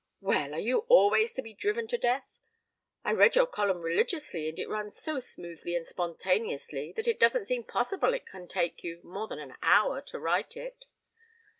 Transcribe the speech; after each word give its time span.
"Well 0.19 0.55
are 0.55 0.59
you 0.59 0.79
always 0.89 1.35
to 1.35 1.43
be 1.43 1.53
driven 1.53 1.85
to 1.89 1.95
death? 1.99 2.39
I 3.05 3.11
read 3.11 3.35
your 3.35 3.45
column 3.45 3.81
religiously 3.81 4.49
and 4.49 4.57
it 4.57 4.67
runs 4.67 4.99
so 4.99 5.19
smoothly 5.19 5.75
and 5.75 5.85
spontaneously 5.85 6.91
that 6.93 7.07
it 7.07 7.19
doesn't 7.19 7.45
seem 7.45 7.65
possible 7.65 8.15
it 8.15 8.25
can 8.25 8.47
take 8.47 8.83
you 8.83 9.01
more 9.03 9.27
than 9.27 9.37
an 9.37 9.53
hour 9.61 10.01
to 10.01 10.19
write 10.19 10.57
it." 10.57 10.87